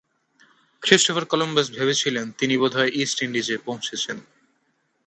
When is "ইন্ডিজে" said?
3.23-3.55